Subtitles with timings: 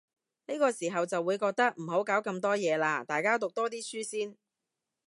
[0.47, 4.35] 呢啲時候就會覺得，唔好搞咁多嘢喇，大家讀多啲書先